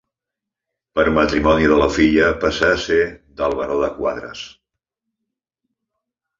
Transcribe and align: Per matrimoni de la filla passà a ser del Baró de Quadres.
Per 0.99 1.03
matrimoni 1.17 1.67
de 1.73 1.77
la 1.81 1.89
filla 1.99 2.31
passà 2.45 2.71
a 2.77 2.81
ser 2.87 2.99
del 3.43 3.55
Baró 3.63 3.79
de 3.85 3.93
Quadres. 4.01 4.45